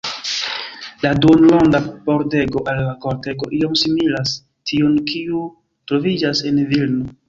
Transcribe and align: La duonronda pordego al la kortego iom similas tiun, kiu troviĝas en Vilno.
La 1.03 1.11
duonronda 1.25 1.81
pordego 2.07 2.65
al 2.73 2.81
la 2.87 2.97
kortego 3.05 3.53
iom 3.61 3.79
similas 3.85 4.35
tiun, 4.73 5.01
kiu 5.13 5.47
troviĝas 5.93 6.47
en 6.53 6.65
Vilno. 6.75 7.13